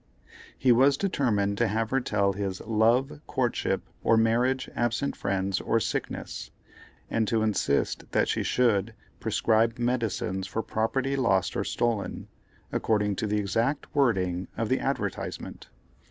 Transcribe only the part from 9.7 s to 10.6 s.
medicines